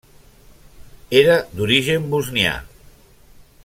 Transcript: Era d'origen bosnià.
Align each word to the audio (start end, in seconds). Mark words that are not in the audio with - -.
Era 1.19 1.35
d'origen 1.59 2.09
bosnià. 2.15 2.59